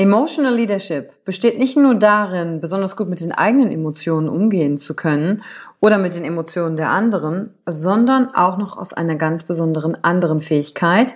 [0.00, 5.42] Emotional Leadership besteht nicht nur darin, besonders gut mit den eigenen Emotionen umgehen zu können
[5.78, 11.14] oder mit den Emotionen der anderen, sondern auch noch aus einer ganz besonderen anderen Fähigkeit,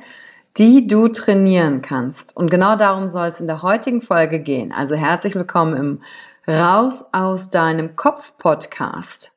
[0.58, 2.36] die du trainieren kannst.
[2.36, 4.70] Und genau darum soll es in der heutigen Folge gehen.
[4.70, 6.02] Also herzlich willkommen im
[6.46, 9.32] Raus aus deinem Kopf Podcast.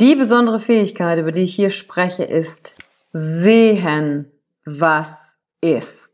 [0.00, 2.74] Die besondere Fähigkeit, über die ich hier spreche, ist
[3.12, 4.32] sehen,
[4.64, 6.07] was ist.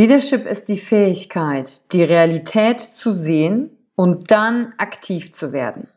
[0.00, 5.88] Leadership ist die Fähigkeit, die Realität zu sehen und dann aktiv zu werden.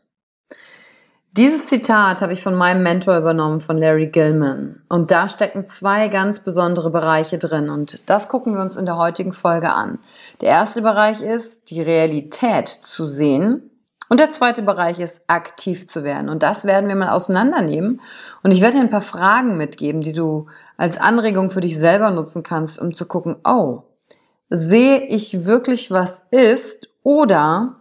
[1.32, 4.82] Dieses Zitat habe ich von meinem Mentor übernommen, von Larry Gilman.
[4.90, 7.70] Und da stecken zwei ganz besondere Bereiche drin.
[7.70, 9.98] Und das gucken wir uns in der heutigen Folge an.
[10.42, 13.70] Der erste Bereich ist, die Realität zu sehen.
[14.10, 16.28] Und der zweite Bereich ist, aktiv zu werden.
[16.28, 18.02] Und das werden wir mal auseinandernehmen.
[18.42, 22.10] Und ich werde dir ein paar Fragen mitgeben, die du als Anregung für dich selber
[22.10, 23.80] nutzen kannst, um zu gucken, oh,
[24.56, 26.88] sehe ich wirklich, was ist?
[27.02, 27.80] Oder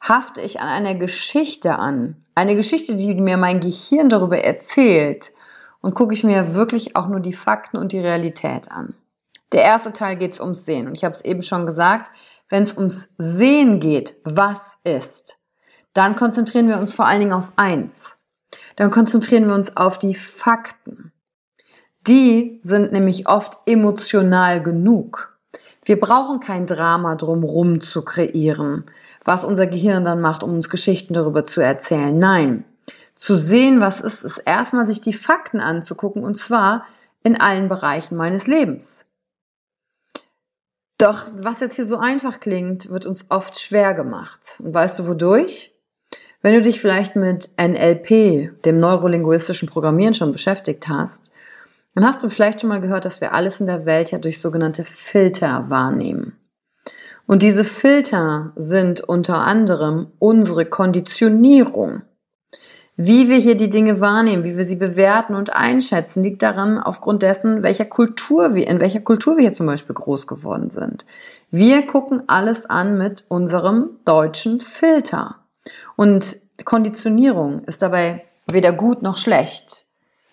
[0.00, 2.24] hafte ich an einer Geschichte an?
[2.34, 5.32] Eine Geschichte, die mir mein Gehirn darüber erzählt.
[5.80, 8.94] Und gucke ich mir wirklich auch nur die Fakten und die Realität an.
[9.52, 10.88] Der erste Teil geht es ums Sehen.
[10.88, 12.10] Und ich habe es eben schon gesagt,
[12.48, 15.38] wenn es ums Sehen geht, was ist,
[15.94, 18.18] dann konzentrieren wir uns vor allen Dingen auf eins.
[18.76, 21.12] Dann konzentrieren wir uns auf die Fakten.
[22.06, 25.37] Die sind nämlich oft emotional genug.
[25.88, 28.84] Wir brauchen kein Drama drumrum zu kreieren,
[29.24, 32.18] was unser Gehirn dann macht, um uns Geschichten darüber zu erzählen.
[32.18, 32.64] Nein.
[33.14, 36.84] Zu sehen, was ist, ist erstmal sich die Fakten anzugucken und zwar
[37.22, 39.06] in allen Bereichen meines Lebens.
[40.98, 44.60] Doch was jetzt hier so einfach klingt, wird uns oft schwer gemacht.
[44.62, 45.74] Und weißt du wodurch?
[46.42, 51.32] Wenn du dich vielleicht mit NLP, dem neurolinguistischen Programmieren schon beschäftigt hast,
[51.98, 54.40] dann hast du vielleicht schon mal gehört, dass wir alles in der Welt ja durch
[54.40, 56.38] sogenannte Filter wahrnehmen.
[57.26, 62.02] Und diese Filter sind unter anderem unsere Konditionierung.
[62.96, 67.24] Wie wir hier die Dinge wahrnehmen, wie wir sie bewerten und einschätzen, liegt daran aufgrund
[67.24, 71.04] dessen, welcher Kultur wir, in welcher Kultur wir hier zum Beispiel groß geworden sind.
[71.50, 75.34] Wir gucken alles an mit unserem deutschen Filter.
[75.96, 79.87] Und Konditionierung ist dabei weder gut noch schlecht.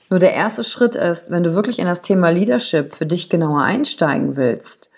[0.09, 3.61] Nur der erste Schritt ist, wenn du wirklich in das Thema Leadership für dich genauer
[3.61, 4.91] einsteigen willst,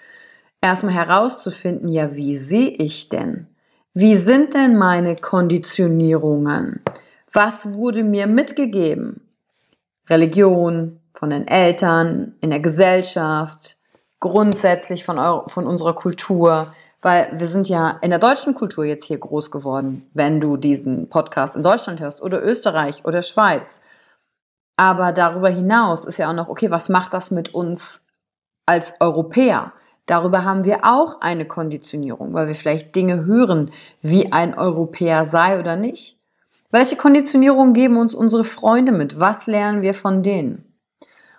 [0.61, 3.47] erstmal herauszufinden, ja, wie sehe ich denn?
[3.93, 6.81] Wie sind denn meine Konditionierungen?
[7.31, 9.21] Was wurde mir mitgegeben?
[10.09, 13.77] Religion, von den Eltern, in der Gesellschaft,
[14.19, 19.05] grundsätzlich von, eure, von unserer Kultur, weil wir sind ja in der deutschen Kultur jetzt
[19.05, 23.79] hier groß geworden, wenn du diesen Podcast in Deutschland hörst oder Österreich oder Schweiz.
[24.77, 28.05] Aber darüber hinaus ist ja auch noch, okay, was macht das mit uns
[28.65, 29.73] als Europäer?
[30.05, 33.71] Darüber haben wir auch eine Konditionierung, weil wir vielleicht Dinge hören,
[34.01, 36.17] wie ein Europäer sei oder nicht.
[36.71, 39.19] Welche Konditionierung geben uns unsere Freunde mit?
[39.19, 40.63] Was lernen wir von denen?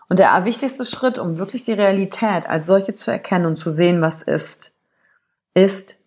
[0.09, 4.01] Und der wichtigste Schritt, um wirklich die Realität als solche zu erkennen und zu sehen,
[4.01, 4.75] was ist,
[5.55, 5.99] ist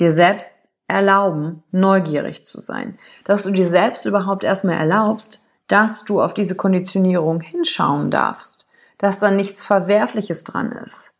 [0.00, 0.52] dir selbst
[0.88, 2.98] erlauben, neugierig zu sein.
[3.24, 8.66] Dass du dir selbst überhaupt erstmal erlaubst, dass du auf diese Konditionierung hinschauen darfst,
[8.98, 11.12] dass da nichts Verwerfliches dran ist.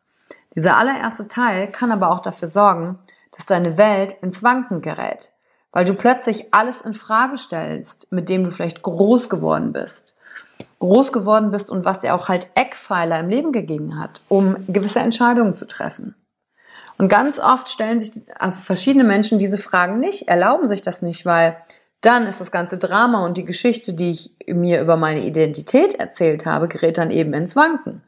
[0.55, 2.99] Dieser allererste Teil kann aber auch dafür sorgen,
[3.33, 5.33] dass deine Welt ins Wanken gerät,
[5.73, 10.17] weil du plötzlich alles in Frage stellst, mit dem du vielleicht groß geworden bist.
[10.79, 15.01] Groß geworden bist und was dir auch halt Eckpfeiler im Leben gegeben hat, um gewisse
[15.01, 16.15] Entscheidungen zu treffen.
[16.97, 21.27] Und ganz oft stellen sich äh, verschiedene Menschen diese Fragen nicht, erlauben sich das nicht,
[21.27, 21.57] weil
[22.05, 26.47] dann ist das ganze Drama und die Geschichte, die ich mir über meine Identität erzählt
[26.47, 28.03] habe, gerät dann eben ins Wanken.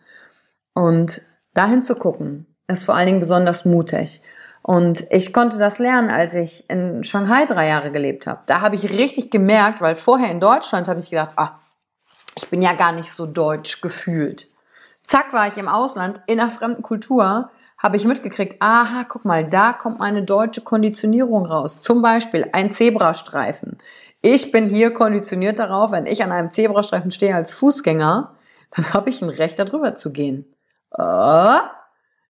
[0.74, 1.22] Und
[1.54, 4.20] dahin zu gucken, ist vor allen Dingen besonders mutig.
[4.62, 8.40] Und ich konnte das lernen, als ich in Shanghai drei Jahre gelebt habe.
[8.46, 11.60] Da habe ich richtig gemerkt, weil vorher in Deutschland habe ich gedacht, ah,
[12.34, 14.48] ich bin ja gar nicht so deutsch gefühlt.
[15.04, 19.44] Zack, war ich im Ausland in einer fremden Kultur habe ich mitgekriegt, aha, guck mal,
[19.44, 21.80] da kommt meine deutsche Konditionierung raus.
[21.80, 23.76] Zum Beispiel ein Zebrastreifen.
[24.22, 28.34] Ich bin hier konditioniert darauf, wenn ich an einem Zebrastreifen stehe als Fußgänger,
[28.74, 30.46] dann habe ich ein Recht, darüber zu gehen.
[30.96, 31.58] Äh,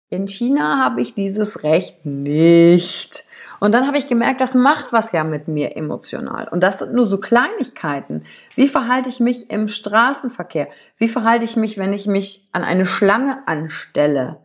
[0.09, 3.25] in China habe ich dieses Recht nicht.
[3.59, 6.47] Und dann habe ich gemerkt, das macht was ja mit mir emotional.
[6.49, 8.23] Und das sind nur so Kleinigkeiten.
[8.55, 10.67] Wie verhalte ich mich im Straßenverkehr?
[10.97, 14.37] Wie verhalte ich mich, wenn ich mich an eine Schlange anstelle?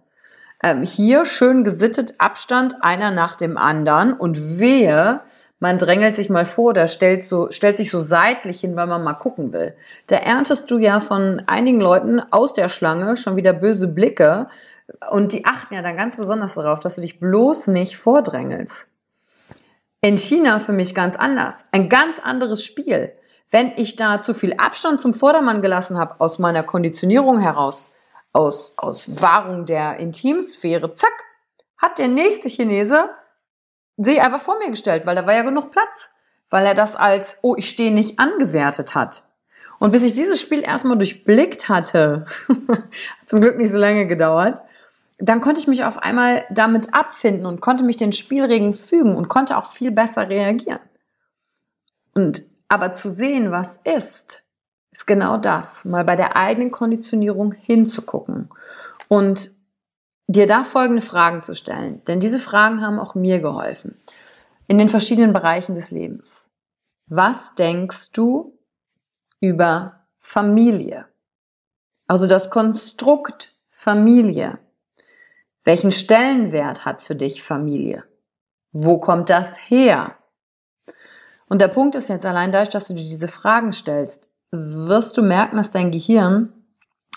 [0.62, 5.20] Ähm, hier schön gesittet Abstand einer nach dem anderen und wehe,
[5.60, 9.02] man drängelt sich mal vor oder stellt, so, stellt sich so seitlich hin, weil man
[9.02, 9.74] mal gucken will.
[10.06, 14.48] Da erntest du ja von einigen Leuten aus der Schlange schon wieder böse Blicke
[15.10, 18.88] und die achten ja dann ganz besonders darauf, dass du dich bloß nicht vordrängelst.
[20.00, 21.64] In China für mich ganz anders.
[21.72, 23.12] Ein ganz anderes Spiel.
[23.50, 27.90] Wenn ich da zu viel Abstand zum Vordermann gelassen habe, aus meiner Konditionierung heraus,
[28.32, 31.24] aus, aus Wahrung der Intimsphäre, zack,
[31.76, 33.10] hat der nächste Chinese
[33.96, 36.10] sich einfach vor mir gestellt, weil da war ja genug Platz,
[36.50, 39.24] weil er das als, oh, ich stehe nicht angewertet hat.
[39.78, 42.26] Und bis ich dieses Spiel erstmal durchblickt hatte,
[43.26, 44.60] zum Glück nicht so lange gedauert,
[45.18, 49.28] dann konnte ich mich auf einmal damit abfinden und konnte mich den Spielregeln fügen und
[49.28, 50.80] konnte auch viel besser reagieren.
[52.14, 54.42] Und aber zu sehen, was ist,
[54.90, 58.48] ist genau das, mal bei der eigenen Konditionierung hinzugucken
[59.08, 59.50] und
[60.26, 62.04] dir da folgende Fragen zu stellen.
[62.04, 63.98] Denn diese Fragen haben auch mir geholfen
[64.66, 66.50] in den verschiedenen Bereichen des Lebens.
[67.06, 68.58] Was denkst du
[69.40, 71.06] über Familie?
[72.06, 74.58] Also das Konstrukt Familie.
[75.64, 78.04] Welchen Stellenwert hat für dich Familie?
[78.72, 80.16] Wo kommt das her?
[81.48, 85.22] Und der Punkt ist jetzt allein dadurch, dass du dir diese Fragen stellst, wirst du
[85.22, 86.52] merken, dass dein Gehirn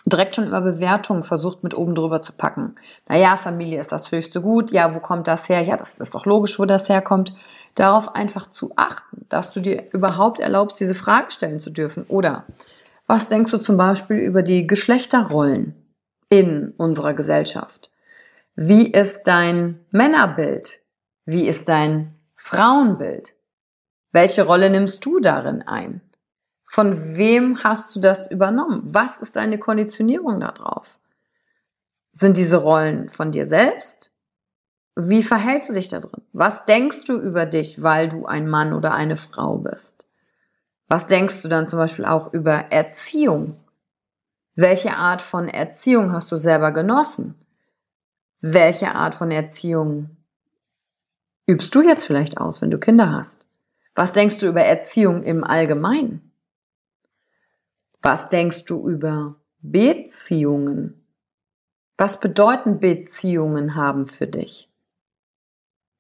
[0.06, 2.76] direkt schon immer Bewertungen versucht mit oben drüber zu packen.
[3.08, 4.72] Naja, Familie ist das höchste Gut.
[4.72, 5.62] Ja, wo kommt das her?
[5.62, 7.34] Ja, das ist doch logisch, wo das herkommt.
[7.76, 12.06] Darauf einfach zu achten, dass du dir überhaupt erlaubst, diese Frage stellen zu dürfen.
[12.08, 12.46] Oder
[13.08, 15.76] was denkst du zum Beispiel über die Geschlechterrollen
[16.30, 17.92] in unserer Gesellschaft?
[18.56, 20.82] Wie ist dein Männerbild?
[21.26, 23.36] Wie ist dein Frauenbild?
[24.12, 26.02] Welche Rolle nimmst du darin ein?
[26.74, 28.80] Von wem hast du das übernommen?
[28.86, 31.00] Was ist deine Konditionierung darauf?
[32.14, 34.14] Sind diese Rollen von dir selbst?
[34.96, 36.22] Wie verhältst du dich da drin?
[36.32, 40.08] Was denkst du über dich, weil du ein Mann oder eine Frau bist?
[40.88, 43.58] Was denkst du dann zum Beispiel auch über Erziehung?
[44.56, 47.36] Welche Art von Erziehung hast du selber genossen?
[48.40, 50.16] Welche Art von Erziehung
[51.48, 53.50] übst du jetzt vielleicht aus, wenn du Kinder hast?
[53.94, 56.31] Was denkst du über Erziehung im Allgemeinen?
[58.02, 61.06] Was denkst du über Beziehungen?
[61.98, 64.72] Was bedeuten Beziehungen haben für dich?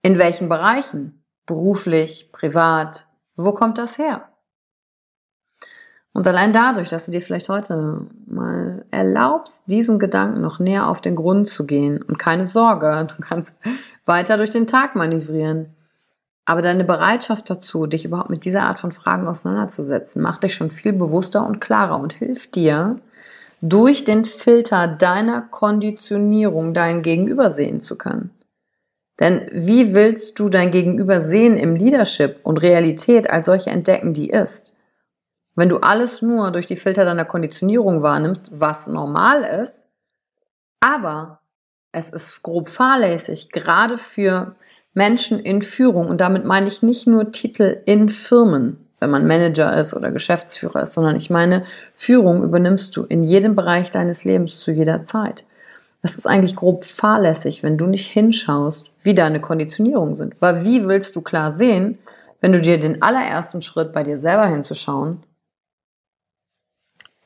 [0.01, 1.23] In welchen Bereichen?
[1.45, 3.07] Beruflich, privat?
[3.35, 4.27] Wo kommt das her?
[6.13, 11.01] Und allein dadurch, dass du dir vielleicht heute mal erlaubst, diesen Gedanken noch näher auf
[11.01, 13.61] den Grund zu gehen und keine Sorge, du kannst
[14.05, 15.75] weiter durch den Tag manövrieren,
[16.51, 20.69] aber deine Bereitschaft dazu, dich überhaupt mit dieser Art von Fragen auseinanderzusetzen, macht dich schon
[20.69, 22.97] viel bewusster und klarer und hilft dir,
[23.61, 28.31] durch den Filter deiner Konditionierung dein Gegenüber sehen zu können.
[29.21, 34.29] Denn wie willst du dein Gegenüber sehen im Leadership und Realität als solche entdecken, die
[34.29, 34.75] ist?
[35.55, 39.87] Wenn du alles nur durch die Filter deiner Konditionierung wahrnimmst, was normal ist,
[40.81, 41.39] aber
[41.93, 44.53] es ist grob fahrlässig, gerade für
[44.93, 46.07] Menschen in Führung.
[46.07, 50.83] Und damit meine ich nicht nur Titel in Firmen, wenn man Manager ist oder Geschäftsführer
[50.83, 51.63] ist, sondern ich meine,
[51.95, 55.45] Führung übernimmst du in jedem Bereich deines Lebens zu jeder Zeit.
[56.01, 60.35] Das ist eigentlich grob fahrlässig, wenn du nicht hinschaust, wie deine Konditionierungen sind.
[60.39, 61.97] Weil wie willst du klar sehen,
[62.41, 65.23] wenn du dir den allerersten Schritt bei dir selber hinzuschauen,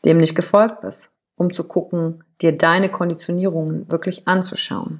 [0.03, 5.00] dem nicht gefolgt bist, um zu gucken, dir deine Konditionierungen wirklich anzuschauen.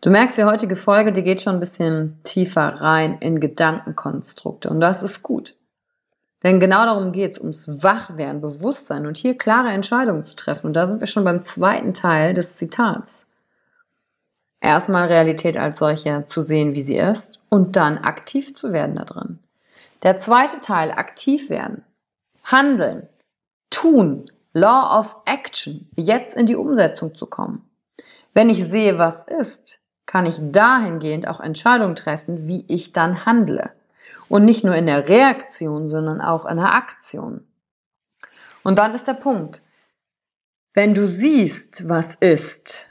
[0.00, 4.80] Du merkst, die heutige Folge, die geht schon ein bisschen tiefer rein in Gedankenkonstrukte und
[4.80, 5.56] das ist gut.
[6.44, 10.68] Denn genau darum geht es, ums Wachwerden, Bewusstsein und hier klare Entscheidungen zu treffen.
[10.68, 13.26] Und da sind wir schon beim zweiten Teil des Zitats.
[14.60, 19.04] Erstmal Realität als solche zu sehen, wie sie ist und dann aktiv zu werden da
[19.04, 19.40] drin.
[20.04, 21.84] Der zweite Teil, aktiv werden,
[22.44, 23.08] handeln,
[23.70, 27.68] tun, Law of Action, jetzt in die Umsetzung zu kommen.
[28.32, 33.70] Wenn ich sehe, was ist, kann ich dahingehend auch Entscheidungen treffen, wie ich dann handle.
[34.28, 37.46] Und nicht nur in der Reaktion, sondern auch in der Aktion.
[38.64, 39.62] Und dann ist der Punkt.
[40.74, 42.86] Wenn du siehst, was ist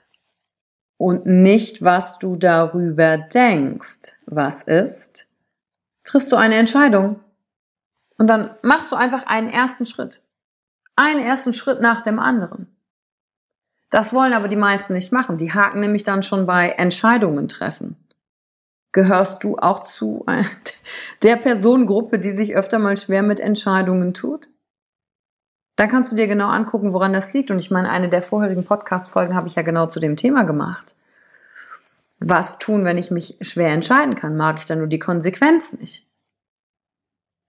[0.95, 5.27] und nicht, was du darüber denkst, was ist,
[6.05, 7.19] triffst du eine Entscheidung.
[8.17, 10.21] Und dann machst du einfach einen ersten Schritt
[10.97, 12.75] einen ersten Schritt nach dem anderen.
[13.89, 15.37] Das wollen aber die meisten nicht machen.
[15.37, 17.95] Die haken nämlich dann schon bei Entscheidungen treffen.
[18.91, 20.25] Gehörst du auch zu
[21.21, 24.49] der Personengruppe, die sich öfter mal schwer mit Entscheidungen tut?
[25.77, 27.51] Dann kannst du dir genau angucken, woran das liegt.
[27.51, 30.95] Und ich meine, eine der vorherigen Podcast-Folgen habe ich ja genau zu dem Thema gemacht.
[32.19, 34.35] Was tun, wenn ich mich schwer entscheiden kann?
[34.35, 36.07] Mag ich dann nur die Konsequenz nicht?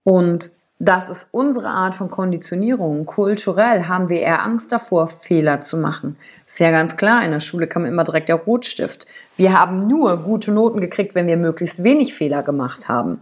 [0.03, 3.05] Und das ist unsere Art von Konditionierung.
[3.05, 6.15] Kulturell haben wir eher Angst davor, Fehler zu machen.
[6.47, 9.05] Ist ja ganz klar, in der Schule kam immer direkt der Rotstift.
[9.35, 13.19] Wir haben nur gute Noten gekriegt, wenn wir möglichst wenig Fehler gemacht haben.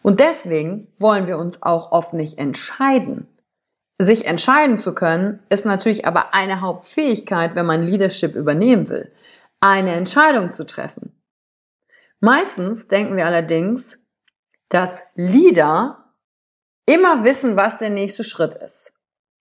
[0.00, 3.28] Und deswegen wollen wir uns auch oft nicht entscheiden.
[3.98, 9.12] Sich entscheiden zu können, ist natürlich aber eine Hauptfähigkeit, wenn man Leadership übernehmen will.
[9.60, 11.12] Eine Entscheidung zu treffen.
[12.20, 13.98] Meistens denken wir allerdings,
[14.70, 15.99] dass Leader
[16.90, 18.92] immer wissen, was der nächste Schritt ist.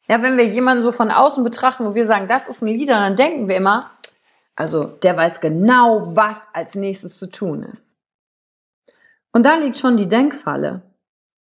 [0.08, 2.96] Ja, wenn wir jemanden so von außen betrachten, wo wir sagen, das ist ein Leader,
[2.96, 3.90] dann denken wir immer,
[4.56, 7.96] also der weiß genau, was als nächstes zu tun ist.
[9.32, 10.82] Und da liegt schon die Denkfalle.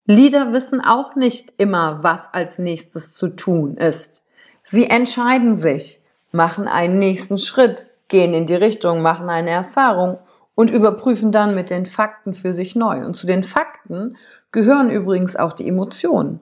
[0.06, 4.26] Leader wissen auch nicht immer, was als nächstes zu tun ist.
[4.64, 10.20] Sie entscheiden sich, machen einen nächsten Schritt, gehen in die Richtung, machen eine Erfahrung
[10.56, 13.06] und überprüfen dann mit den Fakten für sich neu.
[13.06, 14.18] Und zu den Fakten
[14.51, 16.39] gehören übrigens auch die Emotionen.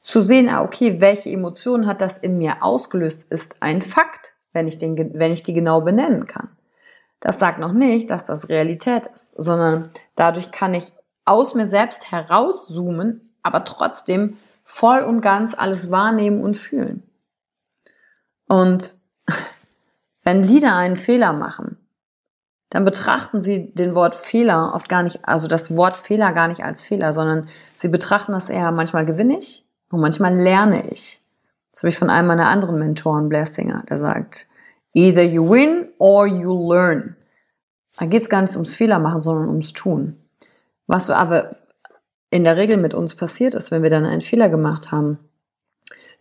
[0.00, 4.68] Zu sehen, ah, okay, welche Emotionen hat das in mir ausgelöst, ist ein Fakt, wenn
[4.68, 6.48] ich, den, wenn ich die genau benennen kann.
[7.20, 10.92] Das sagt noch nicht, dass das Realität ist, sondern dadurch kann ich
[11.24, 17.04] aus mir selbst herauszoomen, aber trotzdem voll und ganz alles wahrnehmen und fühlen.
[18.48, 18.96] Und
[20.24, 21.78] wenn Lieder einen Fehler machen,
[22.72, 26.64] dann betrachten sie den Wort Fehler oft gar nicht, also das Wort Fehler gar nicht
[26.64, 31.22] als Fehler, sondern sie betrachten das eher, manchmal gewinne ich und manchmal lerne ich.
[31.70, 34.46] Das habe ich von einem meiner anderen Mentoren, Blair Singer, der sagt,
[34.94, 37.14] either you win or you learn.
[37.98, 40.16] Da geht es gar nicht ums Fehler machen, sondern ums Tun.
[40.86, 41.56] Was aber
[42.30, 45.18] in der Regel mit uns passiert ist, wenn wir dann einen Fehler gemacht haben,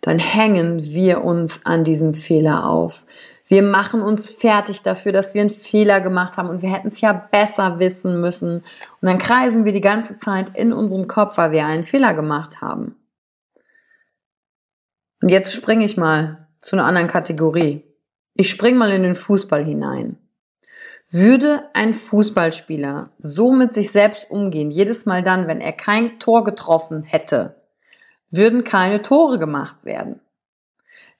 [0.01, 3.05] dann hängen wir uns an diesem Fehler auf.
[3.51, 7.01] Wir machen uns fertig dafür, dass wir einen Fehler gemacht haben und wir hätten es
[7.01, 8.59] ja besser wissen müssen.
[8.59, 12.61] Und dann kreisen wir die ganze Zeit in unserem Kopf, weil wir einen Fehler gemacht
[12.61, 12.95] haben.
[15.21, 17.83] Und jetzt springe ich mal zu einer anderen Kategorie.
[18.35, 20.17] Ich springe mal in den Fußball hinein.
[21.09, 26.45] Würde ein Fußballspieler so mit sich selbst umgehen, jedes Mal dann, wenn er kein Tor
[26.45, 27.61] getroffen hätte,
[28.29, 30.21] würden keine Tore gemacht werden.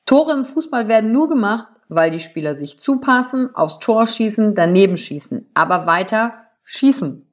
[0.06, 4.98] Tore im Fußball werden nur gemacht, weil die Spieler sich zupassen, aufs Tor schießen, daneben
[4.98, 6.34] schießen, aber weiter
[6.64, 7.28] schießen.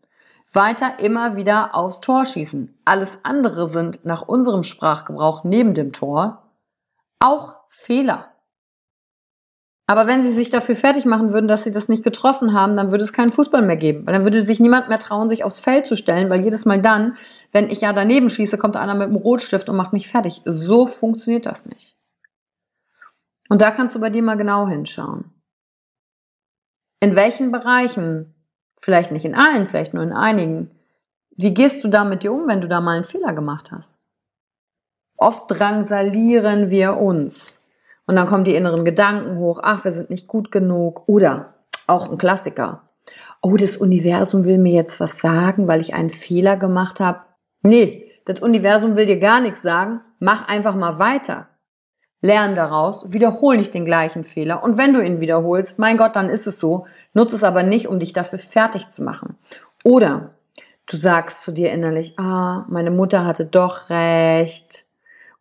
[0.53, 2.79] Weiter immer wieder aufs Tor schießen.
[2.85, 6.43] Alles andere sind nach unserem Sprachgebrauch neben dem Tor
[7.21, 8.33] auch Fehler.
[9.87, 12.91] Aber wenn sie sich dafür fertig machen würden, dass sie das nicht getroffen haben, dann
[12.91, 14.07] würde es keinen Fußball mehr geben.
[14.07, 16.81] Weil dann würde sich niemand mehr trauen, sich aufs Feld zu stellen, weil jedes Mal
[16.81, 17.17] dann,
[17.53, 20.43] wenn ich ja daneben schieße, kommt einer mit einem Rotstift und macht mich fertig.
[20.45, 21.98] So funktioniert das nicht.
[23.49, 25.33] Und da kannst du bei dir mal genau hinschauen.
[27.00, 28.35] In welchen Bereichen,
[28.76, 30.71] vielleicht nicht in allen, vielleicht nur in einigen,
[31.37, 33.97] wie gehst du da mit dir um, wenn du da mal einen Fehler gemacht hast?
[35.17, 37.61] Oft drangsalieren wir uns.
[38.07, 41.09] Und dann kommen die inneren Gedanken hoch, ach, wir sind nicht gut genug.
[41.09, 41.55] Oder
[41.87, 42.88] auch ein Klassiker.
[43.43, 47.21] Oh, das Universum will mir jetzt was sagen, weil ich einen Fehler gemacht habe.
[47.62, 50.00] Nee, das Universum will dir gar nichts sagen.
[50.19, 51.49] Mach einfach mal weiter.
[52.20, 54.64] Lern daraus, wiederhol nicht den gleichen Fehler.
[54.64, 56.87] Und wenn du ihn wiederholst, mein Gott, dann ist es so.
[57.14, 59.37] Nutze es aber nicht, um dich dafür fertig zu machen.
[59.84, 60.30] Oder
[60.87, 64.87] du sagst zu dir innerlich, ah, meine Mutter hatte doch recht.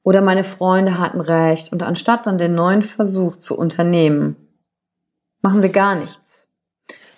[0.03, 1.72] Oder meine Freunde hatten recht.
[1.72, 4.36] Und anstatt dann den neuen Versuch zu unternehmen,
[5.41, 6.51] machen wir gar nichts.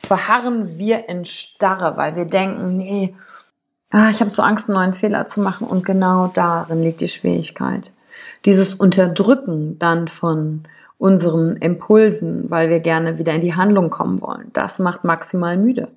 [0.01, 3.13] Verharren wir in Starre, weil wir denken, nee,
[3.89, 5.67] ah, ich habe so Angst, einen neuen Fehler zu machen.
[5.67, 7.91] Und genau darin liegt die Schwierigkeit
[8.45, 10.63] dieses Unterdrücken dann von
[10.97, 15.89] unseren Impulsen, weil wir gerne wieder in die Handlung kommen wollen, das macht maximal müde.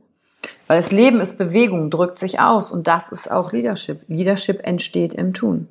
[0.66, 4.00] Weil das Leben ist Bewegung, drückt sich aus und das ist auch Leadership.
[4.06, 5.68] Leadership entsteht im Tun.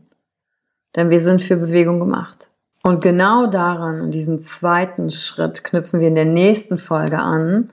[0.95, 2.49] Denn wir sind für Bewegung gemacht.
[2.83, 7.71] Und genau daran, und diesen zweiten Schritt, knüpfen wir in der nächsten Folge an,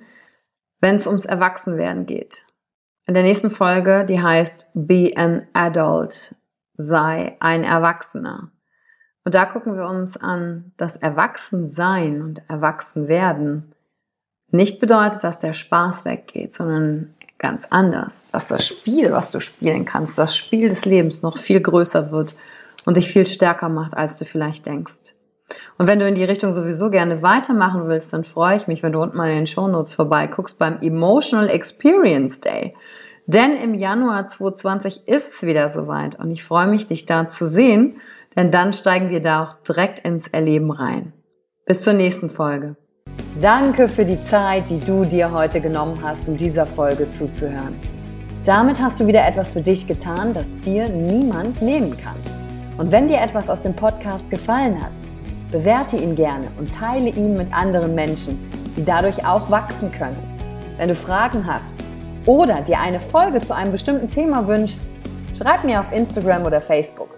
[0.80, 2.44] wenn es ums Erwachsenwerden geht.
[3.06, 6.34] In der nächsten Folge, die heißt Be an Adult,
[6.76, 8.50] sei ein Erwachsener.
[9.28, 13.74] Und da gucken wir uns an, dass Erwachsensein und Erwachsenwerden
[14.50, 19.84] nicht bedeutet, dass der Spaß weggeht, sondern ganz anders, dass das Spiel, was du spielen
[19.84, 22.36] kannst, das Spiel des Lebens noch viel größer wird
[22.86, 25.12] und dich viel stärker macht, als du vielleicht denkst.
[25.76, 28.92] Und wenn du in die Richtung sowieso gerne weitermachen willst, dann freue ich mich, wenn
[28.92, 32.74] du unten mal in den Shownotes vorbeiguckst beim Emotional Experience Day.
[33.26, 37.46] Denn im Januar 2020 ist es wieder soweit und ich freue mich, dich da zu
[37.46, 38.00] sehen
[38.38, 41.12] denn dann steigen wir da auch direkt ins Erleben rein.
[41.66, 42.76] Bis zur nächsten Folge.
[43.42, 47.80] Danke für die Zeit, die du dir heute genommen hast, um dieser Folge zuzuhören.
[48.44, 52.14] Damit hast du wieder etwas für dich getan, das dir niemand nehmen kann.
[52.78, 54.92] Und wenn dir etwas aus dem Podcast gefallen hat,
[55.50, 58.38] bewerte ihn gerne und teile ihn mit anderen Menschen,
[58.76, 60.16] die dadurch auch wachsen können.
[60.76, 61.74] Wenn du Fragen hast
[62.24, 64.82] oder dir eine Folge zu einem bestimmten Thema wünschst,
[65.36, 67.17] schreib mir auf Instagram oder Facebook.